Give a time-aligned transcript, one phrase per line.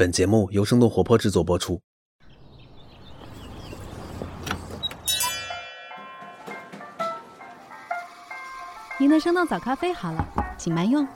[0.00, 1.78] 本节目由生动活泼制作播出。
[8.98, 10.26] 您的生动早咖啡好了，
[10.56, 11.06] 请慢用。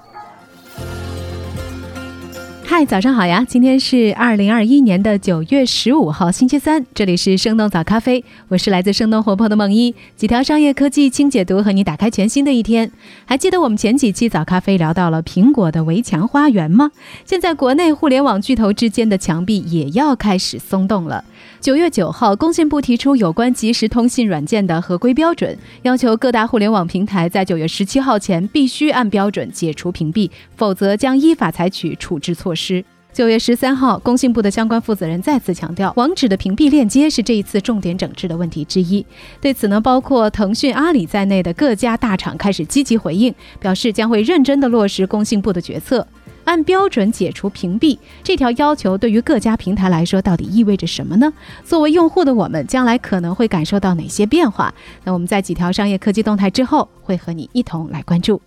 [2.77, 3.47] 嗨，早上好呀！
[3.49, 6.85] 今天是二零二一年的九月十五号，星期三。
[6.93, 9.95] 这里是生动早咖啡，我是来自生动活泼的梦一。
[10.17, 12.91] 几条商业科技轻解读，和你打开全新的一天。
[13.27, 16.91] 还记得我们前几期早咖啡聊到了苹果的围墙花园吗？
[17.25, 21.23] 现在国内互联网巨头之间的墙壁也要开始松动了。
[21.61, 32.64] 九月九号，工信部提出有关即时通信软件的合规标准，要求各大互联网平台在九月十七号前必须按标准解除屏蔽，否则将依法采取处置措施。
[33.13, 39.07] 九月十三号，工信部的相关负责人再次强调，网址的屏蔽链接是这一次重点整治的问题之一。
[39.41, 46.05] 对此呢，包括腾讯、阿里在内的各家大厂开始积极回应，表示将会认真的落实工信部的决策。
[46.43, 51.33] 按标准解除屏蔽这条要求，对于各家平台来说，到底意味着什么呢？
[51.65, 54.75] 作为用户的我们，将来可能会感受到哪些变化？
[55.05, 58.43] 那我们在几条商业科技动态之后，会和你一同来关注。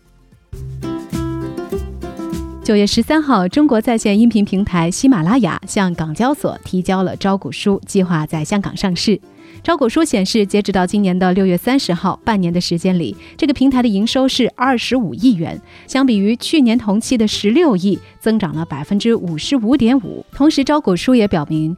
[2.67, 9.17] 九月十三号，中国在线音频平台喜马拉雅向港交所提交了招股书，计划在香港上市。
[9.63, 15.57] 招股书显示，截止到今年的六月三十号，半年的时间里，这个平台的营收是二十五亿元，
[15.87, 20.25] 相比于去年同期的十六亿，增长了百分之五十五点五。
[20.33, 21.73] 同时，招股书也表明，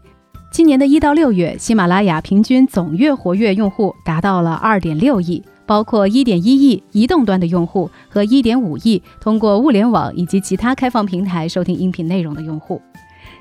[0.51, 12.81] 今年的一到六月，喜马拉雅平均总月活跃用户达到了二点六亿，包括一点一亿移动端的用户和一点五亿通过物联网以及其他开放平台收听音频内容的用户。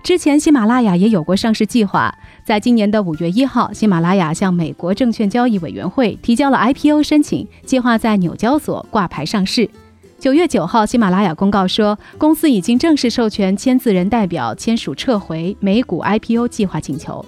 [0.05, 2.15] 之前，喜马拉雅也有过上市计划。
[2.45, 9.67] 在今年的五月一号，喜马拉雅向美国证券交易委员会提交了 IPO 申请，计划在纽交所挂牌上市。
[10.19, 17.25] 九月九号，喜马拉雅公告说，公司已经正式授权签字人代表签署撤回美股 IPO 计划请求。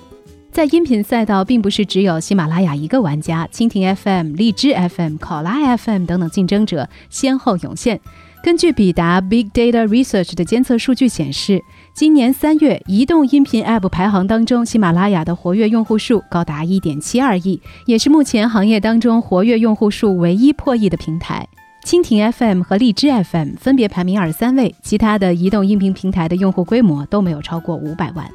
[0.53, 8.01] 在音频赛道，并不是只有喜马拉雅一个玩家，蜻蜓 FM、荔枝 FM、考拉 FM 等等竞争者先后涌现。
[8.43, 11.63] 根据比达 Big Data Research 的监测数据显示，
[11.95, 21.47] 今年三月移动音频 App 排行当中，喜马拉雅的活跃用户数高达1.72亿，也是目前行业当中活跃用户数唯一破亿的平台。
[21.85, 28.29] 蜻蜓 FM 和荔枝 FM 分别排名二三位，其他的移动音频平台的用户规模都没有超过五百万。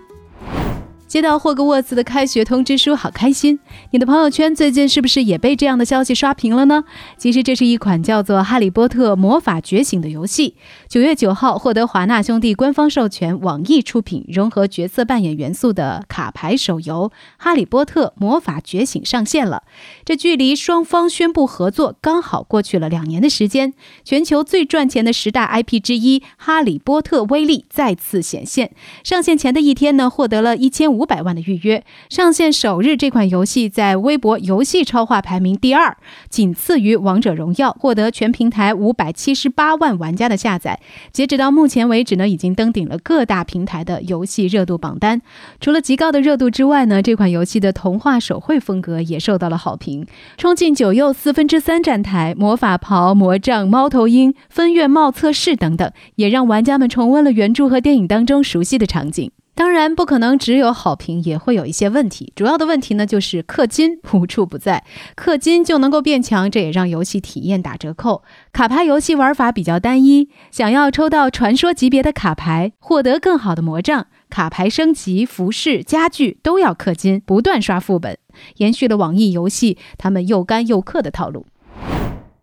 [1.15, 3.57] 接到霍格沃茨的开学通知书，好开心！
[3.91, 6.83] 你的朋友圈最近是不是也被这样的消息刷屏了呢？
[7.17, 10.55] 其实这是一款叫做《哈利波特魔法觉醒》的游戏，
[10.89, 19.63] 九月九号获得华纳兄弟官方授权，网易出品，融合角色扮演元素的卡牌手游《哈利波特魔法觉醒》上线了。
[20.03, 23.73] 这距离双方宣布合作刚好过去了两年的时间，
[24.03, 28.71] 全球最赚钱的十大 IP 之一《哈利波特》威力再次显现。
[29.01, 31.04] 上线前的一天呢，获得了一千五。
[31.05, 35.97] 百万的预约上线首日，这款游戏在微博游戏超话排名第二，
[36.29, 40.79] 仅次于王者荣耀，获得全平台五百七十八万玩家的下载。
[41.11, 45.21] 截止到目前为止呢，已经登顶了各大平台的游戏热度榜单。
[45.59, 50.05] 除了极高的热度之外呢，这款游戏的童话手绘风格也受到了好评。
[50.37, 59.31] 冲进九又四分之三站台、魔法袍、魔杖、猫头鹰、分院帽测试等等，也让玩家们重温了原著和电影当中熟悉的场景。
[59.55, 62.33] 当然不可能只有好评，也会有一些问题。
[62.35, 64.83] 主要的问题呢，就是氪金无处不在，
[65.15, 68.21] 氪金就能够变强，这也让游戏体验打折扣。
[68.51, 78.17] 卡牌游戏玩法比较单一，想要抽到传说级别的卡牌，获得更好的魔杖、卡牌升级、服饰、家具，都要氪金，不断刷副本，
[78.57, 81.45] 延续了网易游戏他们又干又氪的套路。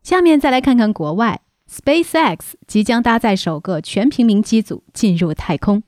[0.03, 5.83] 下面再来看看国外，SpaceX 即将搭载首个全平民机组进入太空。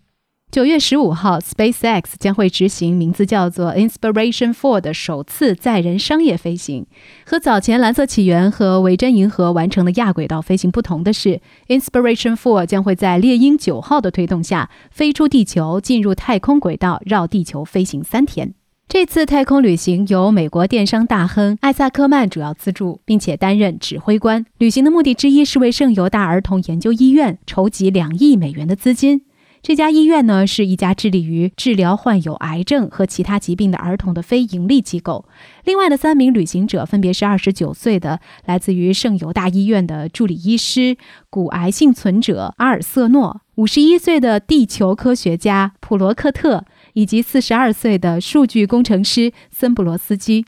[0.55, 6.87] 九月十五号，SpaceX 将会执行名字叫做 inspiration for 的首次载人商业飞行。
[7.27, 18.55] 和早前蓝色起源和维珍银河完成的亚轨道飞行不同的是 inspiration for 将会在猎鹰九号的推动下飞出地球，进入太空轨道，绕地球飞行三天。
[18.87, 24.47] 这次太空旅行由美国电商大亨艾萨克曼主要资助，并且担任指挥官。
[24.59, 29.23] 旅行的目的之一是为圣犹大儿童研究医院筹集两亿美元的资金。
[29.67, 35.25] 这家医院呢，是一家致力于治疗患有癌症和其他疾病的儿童的非营利机构。
[35.65, 40.99] 另外的三名旅行者分别是二十九岁的来自于圣犹大医院的助理医师、
[41.31, 50.45] 骨癌幸存者阿尔瑟诺，五十一岁的地球科学家普罗克特，以及四十二岁的数据工程师森布罗斯基。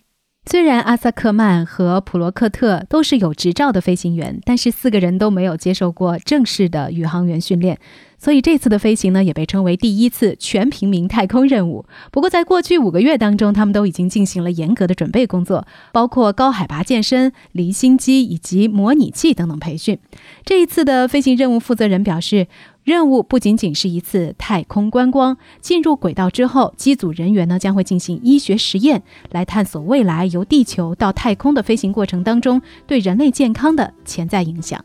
[0.48, 7.80] 虽然阿萨克曼和普罗克特都是有执照的飞行员，但是四个人都没有接受过正式的宇航员训练，
[8.16, 11.84] 所以这次的飞行呢也被称为第一次全平民太空任务。
[12.12, 19.98] 不过，在过去五个月当中，他们都已经进行了严格的准备工作，包括高海拔健身、离心机以及模拟器等等培训。
[20.44, 22.46] 这一次的飞行任务负责人表示。
[22.86, 29.02] 任务不仅仅是一次太空观光，进入轨道之后，机组人员呢将会进行医学实验，
[29.32, 34.84] 来探索未来由地球到太空的飞行过程当中对人类健康的潜在影响。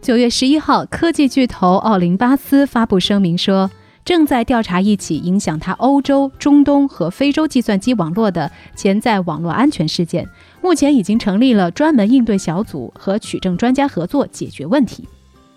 [0.00, 3.70] 九月十一号，科技巨头奥林巴斯发布声明说，
[4.04, 10.28] 正在调查一起影响他欧洲、中东和非洲计算机网络的潜在网络安全事件，
[10.60, 15.06] 目前已经成立了专门应对小组和取证专家合作解决问题。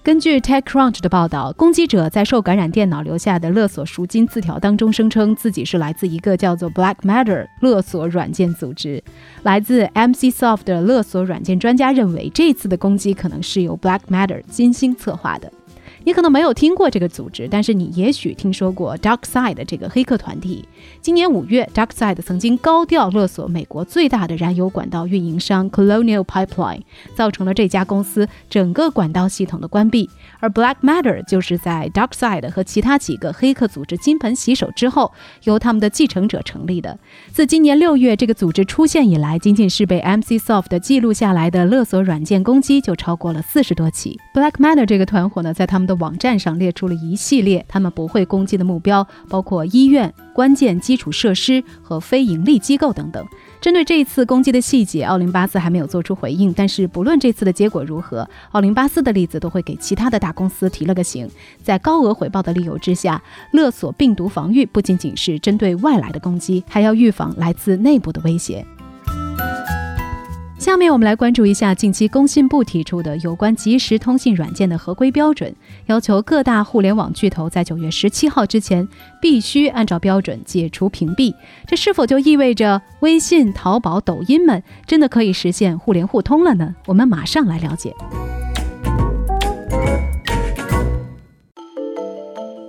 [0.06, 9.04] 根据 TechCrunch 的报道，攻击者在受感染电脑留下的勒索赎金字条当中声称自己是来自一个叫做 Black Matter 勒索软件组织。
[9.42, 15.52] 来自 MCSoft 的勒索软件专家认为，这次的攻击可能是由 Black Matter 精心策划的。
[16.06, 20.64] 你可能没有听过这个组织，但是你也许听说过 DarkSide 这个黑客团体。
[21.02, 26.82] 今年五月，DarkSide 曾经高调勒索美国最大的燃油管道运营商 Colonial Pipeline，
[27.16, 30.08] 造成了这家公司整个管道系统的关闭。
[30.40, 35.12] 而 Black Matter 就是在 DarkSide 和其他几个黑客组织金盆洗手之后，
[35.46, 37.00] 由他们的继承者成立的。
[37.32, 44.20] 自今年六月这个组织出现以来，仅仅是被 MCSoft 记录下来的勒索软件攻击就超过了四十多起。
[44.36, 53.26] Black Matter 这个团伙呢，在他们的网站上列出了一系列他们不会攻击的目标，包括医院、关键基础设施和非盈利机构等等。
[53.62, 56.54] 针对这一次攻击的细节，奥林巴斯还没有做出回应。
[56.54, 61.28] 但是不论这次的结果如何，奥林巴斯的例子都会给其他的大公司提了个醒：
[61.64, 63.22] 在高额回报的利诱之下，
[63.52, 68.64] 勒索病毒防御不仅仅是针对外来的攻击，还要预防来自内部的威胁。
[70.58, 75.54] 下面我们来关注一下近期工信部提出的有关即时通信软件的合规标准，
[75.88, 78.88] 要求各大互联网巨头在九月十七号之前
[79.22, 81.36] 必须按照标准解除屏蔽。
[81.68, 86.74] 这是否就意味着微信、淘宝、抖音们真的可以实现互联互通了呢？
[86.86, 87.94] 我们马上来了解。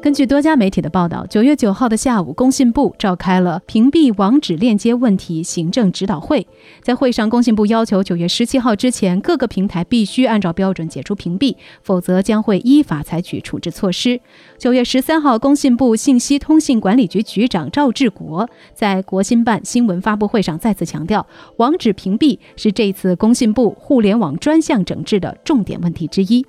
[0.06, 6.46] 根据多家媒体的报道，九月九号的下午，工信部召开了屏蔽网址链接问题行政指导会。
[6.80, 14.20] 在会上，工信部要求九月十七号之前，各个平台必须按照标准解除屏蔽，否则将会依法采取处置措施。
[14.56, 21.26] 九月十三号，工信部信息通信管理局局长赵志国在国新办新闻发布会上再次强调，
[21.56, 26.46] 网址屏蔽是这次工信部互联网专项整治的重点问题之一。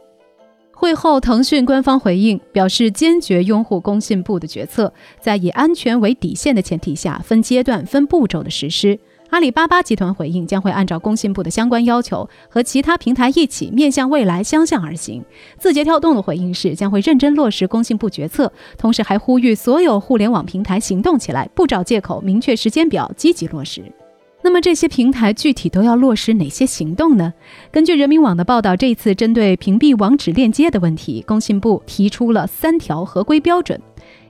[0.79, 8.99] 会后，腾讯官方回应表示，坚决拥护工信部的决策，在以安全为底线的前提下，分阶段、分步骤的实施。
[9.31, 15.25] 阿里巴巴集团回应，将会按照工信部的相关要求，和其他平台一起面向未来，相向而行。
[15.57, 23.83] 字节跳动的回应是，将会认真落实工信部决策，同时还呼吁所有互联网平台行动起来，不找借口，明确时间表，积极落实。
[24.47, 27.33] 那么这些平台具体都要落实哪些行动呢？
[27.69, 33.77] 根据人民网的报道，这次针对屏蔽网址链接的问题，工信部提出了三条合规标准：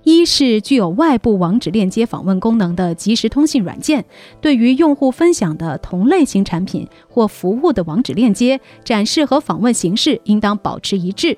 [0.01, 4.03] 一是具有外部网址链接访问功能的即时通信软件，
[4.41, 11.37] 对于用户分享的同类型产品或服务的网址链接展示和访问形式应当保持一致。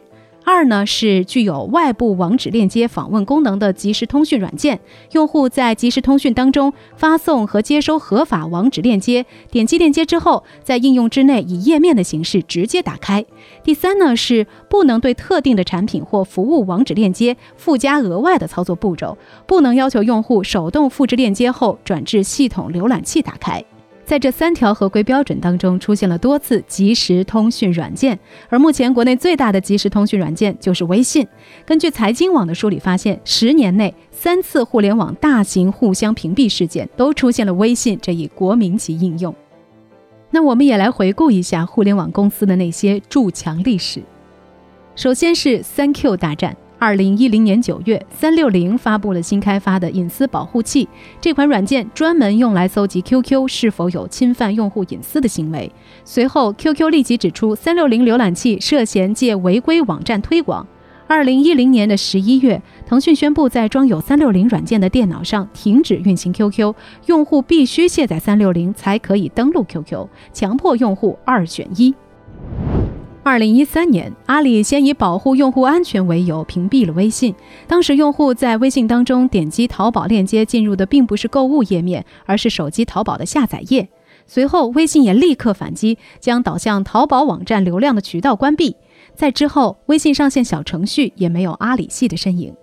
[0.51, 4.79] 二呢是具有外部网址链接访问功能的即时通讯软件，
[5.11, 13.23] 用户在即时通讯当中发送和接收合法网址链接，点击链接之后，在应用之内以页面的形式直接打开。
[13.63, 23.63] 第三呢是不能对特定的产品或服务网址链接附加额外的操作步骤，不能要求用户手动复制链接后转至系统浏览器打开。
[24.09, 28.17] 在这三条合规标准当中，出现了多次即时通讯软件，
[28.49, 31.27] 而目前国内最大的即时通讯软件就是微信。
[31.63, 39.31] 根据财经网的梳理发现，十年内三次互联网大型互相屏蔽事件都出现了微信这一国民级应用。
[40.31, 44.01] 那我们也来回顾一下互联网公司的那些筑墙历史。
[44.95, 46.57] 首先是三 Q 大战。
[46.81, 50.87] 二零一零年九月，三六零发布了新开发的隐私保护器。
[51.19, 55.69] 这款软件专门用来搜集 QQ 是否有侵犯用户隐私的行为。
[56.05, 60.65] 随后，QQ 立即指出三六零浏览器涉嫌借违规网站推广。
[61.05, 66.73] 二零一零年的十一月，腾讯宣布在装有三六零软件的电脑上停止运行 QQ，
[67.07, 71.93] 用户必须卸载三六零才可以登录 QQ，强迫用户二选一。
[73.29, 77.35] 二零一三年，阿里先以保护用户安全为由屏蔽了微信。
[77.67, 83.87] 当时用户在微信当中点击淘宝链接进入的并不是购物页面，而是手机淘宝的下载页。
[84.25, 88.75] 随后，微信也立刻反击，将导向淘宝网站流量的渠道关闭。
[89.13, 92.55] 在之后，微信上线小程序也没有阿里系的身影。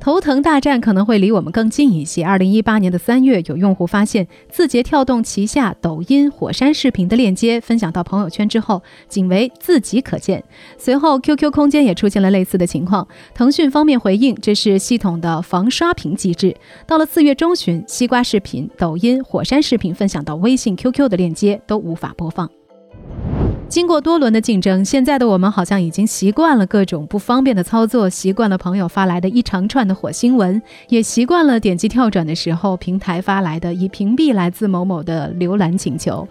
[0.00, 2.24] 头疼大战可能会离我们更近一些。
[2.24, 10.42] 二零一八年的三月，有用户发现字节跳动旗下抖音火山视频的链接分享到朋友圈之后，仅为自己可见。
[10.78, 13.06] 随后，QQ 空间也出现了类似的情况。
[13.34, 16.56] 腾讯方面回应，这是系统的防刷屏机制。
[16.86, 22.59] 到了四月中旬，西瓜视频、抖音、火山视频分享到微信、QQ 的链接都无法播放。
[23.70, 36.26] 经过多轮的竞争，现在的我们好像已经习惯了各种不方便的操作，习惯了朋友发来的一长串的火星文，也习惯了点击跳转的时候平台发来的已屏蔽来自某某的浏览请求。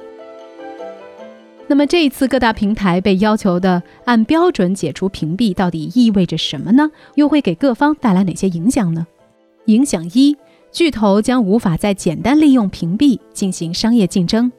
[1.67, 6.91] 那么这一次各大平台被要求的按标准解除屏蔽，到底意味着什么呢？
[7.15, 9.08] 又会给各方带来哪些影响呢？
[9.67, 10.36] 影响一，
[10.74, 14.51] 巨头将无法再简单利用屏蔽进行商业竞争。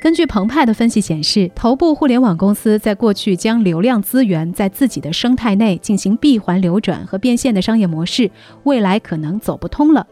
[0.00, 8.30] 根据澎湃的分析显示，头部互联网公司在过去将流量资源在自己的生态内进行闭环流转和变现的商业模式，
[8.62, 10.06] 未来可能走不通了。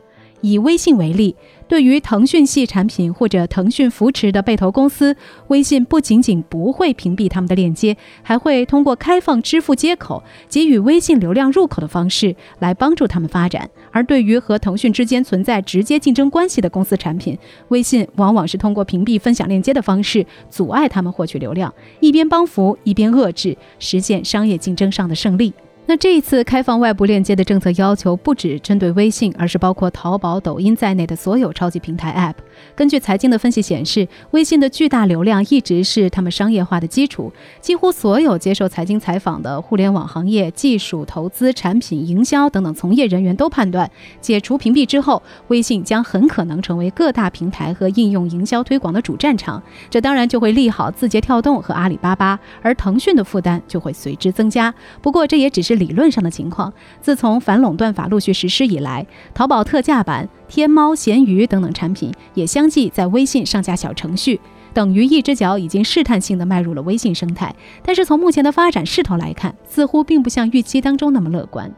[0.47, 1.35] 以微信为例。
[1.69, 5.17] 对于腾讯系产品或者腾讯扶持的被投公司，
[5.49, 13.69] 微信不仅仅不会屏蔽他们的链接，还会通过开放支付接口、给予微信流量入口的方式来帮助他们发展。
[13.91, 17.37] 而对于和腾讯之间存在直接竞争关系的公司产品，
[17.69, 25.53] 微信往往是通过屏蔽分享链接的方式阻碍他们获取流量，一边帮扶一边遏制，实现商业竞争上的胜利。
[25.89, 32.43] 那这一次开放外部链接的政策要求，不只针对微信，而是包括淘宝、抖音在内的所有超级平台 App。
[32.75, 37.33] 根据财经的分析显示，微信的巨大流量一直是他们商业化的基础。
[37.61, 43.89] 几乎所有接受财经采访的互联网行业、技术、投资、产品营销等等从业人员都判断，
[44.21, 49.63] 解除屏蔽之后，微信将很可能成为各大平台和应用营销推广的主战场。
[49.89, 54.75] 这当然就会利好字节跳动和阿里巴巴，而腾讯的负担就会随之增加。
[55.01, 55.76] 不过，这也只是。
[55.77, 64.41] 理论上的情况，自从反垄断法陆续实施以来，淘宝特价版、天猫、闲鱼等等产品也相继在微信上架小程序，
[64.73, 67.55] 等于一只脚已经试探性的迈入了微信生态。
[67.83, 71.73] 但是从目前的发展势头来看，似乎并不像预期当中那么乐观。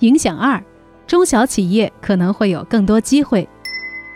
[0.00, 0.62] 影响二，
[1.06, 3.48] 中小企业可能会有更多机会。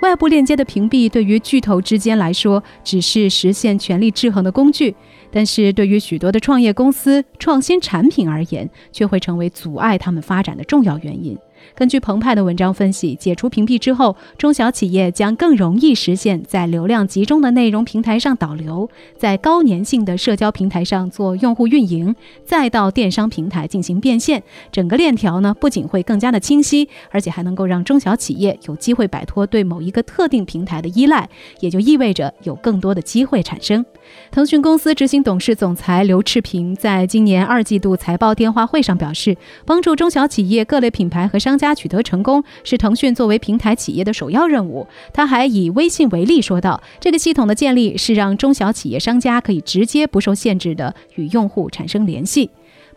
[0.01, 4.95] 外部链接的屏蔽对于巨头之间来说只是实现权力制衡的工具，
[5.31, 11.37] 但是对于许多的创业公司、创新产品而言，却会成为阻碍他们发展的重要原因。
[11.75, 24.43] 根据澎湃的文章分析，解除屏蔽之后，中小企业将更容易实现在流量集中的内容平台上导流，在高粘性的社交平台上做用户运营，再到电商平台进行变现。
[24.73, 31.29] 整个链条呢，不仅会更加的清晰，而且还能够让中小企业有机会摆脱对某一个特定平台的依赖，
[31.61, 33.85] 也就意味着有更多的机会产生。
[34.31, 44.87] 腾讯公司执行董事总裁刘炽平在今年二季度财报电话会上表示，帮助中小企业各类品牌和商家取得成功，是腾讯作为平台企业的首要任务。
[45.13, 52.49] 他还以微信为例说道：“这个系统的建立是让中小企业商家可以直接不受限制的与用户产生联系。”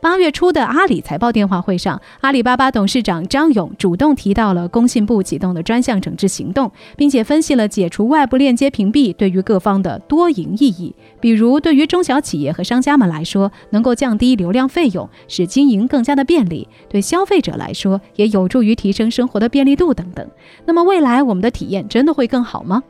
[0.01, 10.95] 八月初的阿里财报电话会上，阿里巴巴董事长张勇主动提到了工信部启动的专项整治行动，并且分析了解除外部链接屏蔽对于各方的多赢意义。
[11.19, 20.27] 比如，对于中小企业和商家们来说，能够降低流量费用，使经营更加的便利；对消费者来说，也有助于提升生活的便利度等等。
[20.65, 22.81] 那么，未来我们的体验真的会更好吗？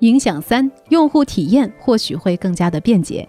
[0.00, 3.26] 影响三，用户体验或许会更加的便捷。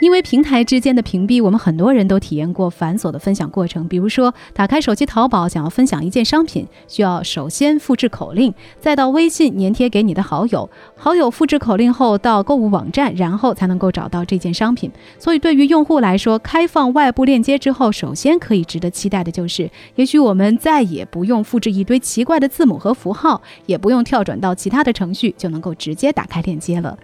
[0.00, 3.86] 因为平台之间的屏蔽，我们很多人都体验过繁琐的分享过程。
[3.88, 14.88] 比如说，打开手机淘宝，想要分享一件商品，需要首先复制口令，再到微信粘贴给你的好友，好友复制口令后到购物网站，然后才能够找到这件商品。
[15.18, 26.96] 所以，对于用户来说，开放外部链接之后，首先可以值得期待的就是，也许我们再也不用复制一堆奇怪的字母和符号，也不用跳转到其他的程序，就能够直接打开链接了。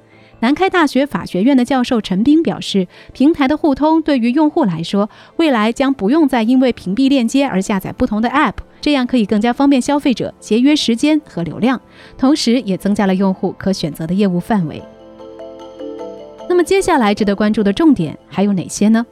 [0.44, 5.08] 南开大学法学院的教授陈斌表示，平台的互通对于用户来说，
[5.38, 11.80] 未来将不用再因为屏蔽链接而下载不同的 App，这样可以更加方便消费者节约时间和流量，
[12.18, 14.82] 同时也增加了用户可选择的业务范围。
[16.46, 19.06] 那么接下来值得关注的重点还有哪些呢？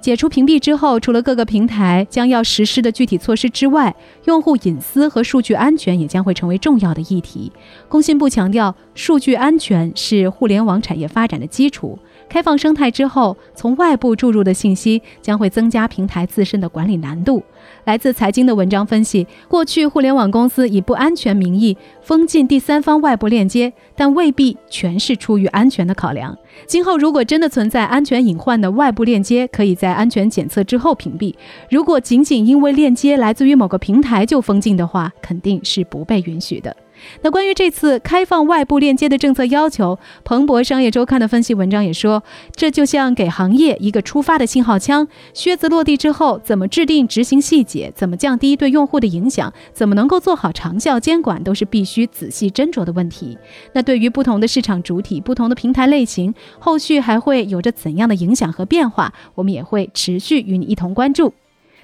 [0.00, 7.52] 解除屏蔽之后，除了各个平台将要实施的具体措施之外，用户隐私和数据安全也将会成为重要的议题。
[7.86, 11.98] 工信部强调，数据安全是互联网产业发展的基础。
[12.30, 17.42] 开放生态之后，从外部注入的信息将会增加平台自身的管理难度。
[17.84, 26.36] 来自财经的文章分析，过去互联网公司以不安全名义封禁第三方外部链接，但未必全是出于安全的考量。
[26.66, 31.34] 今后如果真的存在安全隐患的外部链接，可以在安全检测之后屏蔽。
[31.68, 36.74] 如果仅仅因为链接来自于某个平台就封禁的话，肯定是不被允许的。
[37.22, 42.22] 那关于这次开放外部链接的政策要求，彭博商业周刊的分析文章也说，
[42.54, 45.06] 这就像给行业一个出发的信号枪。
[45.34, 53.38] 靴子落地之后，怎么制定执行细节，怎么降低对用户的影响，怎么能够做好长效监管，都是必须仔细斟酌的问题。
[53.72, 61.32] 那对于不同的市场主体、不同的平台类型，后续还会有着怎样的影响和变化，我们也会持续与你一同关注。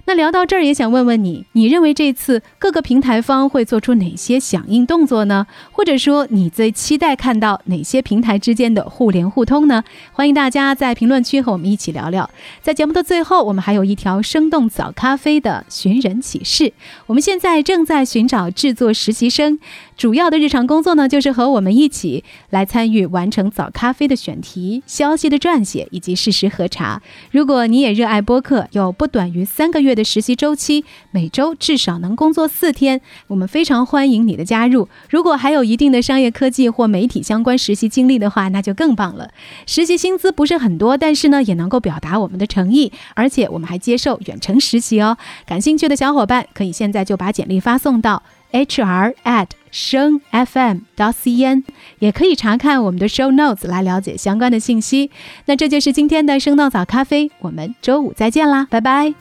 [0.09, 5.49] 那聊到这儿，也想问问你，你认为这次各个平台方会做出哪些响应动作呢？
[5.73, 9.83] 或者说，你最期待看到哪些平台之间的互联互通呢？
[10.13, 12.31] 欢迎大家在评论区和我们一起聊聊。
[12.63, 16.73] 在节目的最后，我们还有一条生动早咖啡的寻人启事。
[17.07, 19.59] 我们现在正在寻找制作实习生。
[19.97, 27.01] 主要的日常工作呢，就是和我们一起来参与完成早咖啡的选题、消息的撰写以及事实核查。
[27.31, 34.89] 如果你也热爱播客，有不短于三个月的实习周期，每周至少能工作四天，我们非常欢迎你的加入。
[35.09, 39.31] 如果还有一定的商业科技或媒体相关实习经历的话，那就更棒了。
[39.67, 45.17] 实习薪资不是很多，但是呢，也能够表达我们的诚意，而且我们还接受远程实习哦。
[45.47, 48.23] 感兴趣的小伙伴可以现在就把简历发送到。
[48.65, 51.63] Hr at 声 fm dot cn
[51.99, 55.11] 也可以查看我们的 show notes 来了解相关的信息。
[55.45, 59.13] 那这就是今天的生动早咖啡，我们周五再见啦，拜拜。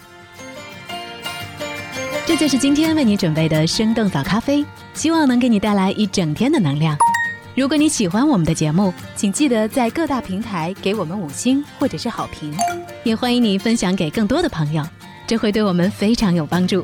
[2.26, 6.98] 这就是今天为你准备的生动早咖啡，希望能给你带来一整天的能量。
[7.54, 12.54] 如果你喜欢我们的节目，请记得在各大平台给我们五星或者是好评，
[13.04, 14.84] 也欢迎你分享给更多的朋友，
[15.28, 16.84] 这会对我们非常有帮助。